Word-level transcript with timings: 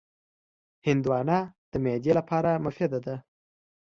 هندوانه 0.87 1.39
د 1.71 1.73
معدې 1.83 2.11
درد 2.13 2.17
لپاره 2.19 2.51
مفیده 2.65 2.99
ده. 3.05 3.15